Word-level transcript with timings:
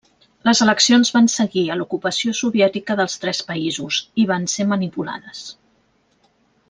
Les 0.47 0.61
eleccions 0.65 1.11
van 1.17 1.27
seguir 1.33 1.65
a 1.69 1.75
l'ocupació 1.81 2.33
soviètica 2.39 2.97
dels 3.01 3.19
tres 3.25 3.43
països, 3.51 4.01
i 4.25 4.27
van 4.33 4.49
ser 4.55 4.67
manipulades. 4.73 5.45